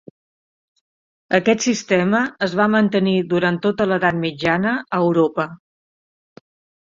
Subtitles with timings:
[1.39, 5.45] Aquest sistema es va mantenir durant tota l'Edat Mitjana a Europa.